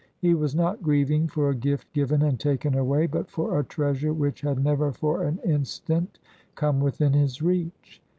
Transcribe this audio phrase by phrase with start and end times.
[0.17, 4.11] He was not grieving for a gift given and taken away, but for a treasure
[4.15, 6.17] which had never for an instant
[6.55, 8.01] come within his reach.